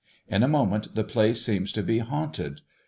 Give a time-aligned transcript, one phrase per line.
[0.27, 2.61] In a moment the place seems to be haunted.